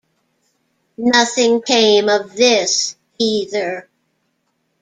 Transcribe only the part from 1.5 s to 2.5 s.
came of